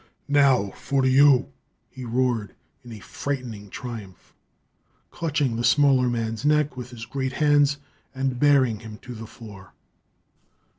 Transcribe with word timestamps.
"Now 0.33 0.71
for 0.71 1.05
you!" 1.05 1.49
he 1.91 2.05
roared 2.05 2.55
in 2.83 2.99
frightening 3.01 3.69
triumph, 3.69 4.33
clutching 5.11 5.57
the 5.57 5.63
smaller 5.63 6.09
man's 6.09 6.43
neck 6.43 6.75
with 6.75 6.89
his 6.89 7.05
great 7.05 7.33
hands 7.33 7.77
and 8.15 8.39
bearing 8.39 8.79
him 8.79 8.97
to 9.03 9.13
the 9.13 9.27
floor. 9.27 9.73